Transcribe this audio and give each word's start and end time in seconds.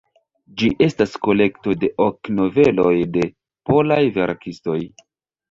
Ĝi 0.59 0.69
estas 0.85 1.11
kolekto 1.27 1.75
de 1.83 1.89
ok 2.07 2.31
noveloj 2.39 2.95
de 3.19 3.27
polaj 3.71 4.01
verkistoj. 4.19 4.81